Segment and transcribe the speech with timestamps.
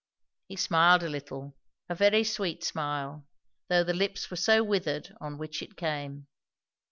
[0.47, 1.55] He smiled a little,
[1.87, 3.27] a very sweet smile,
[3.69, 6.25] though the lips were so withered on which it came.